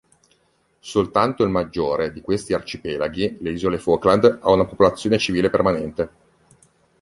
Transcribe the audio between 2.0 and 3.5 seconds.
di questi arcipelaghi,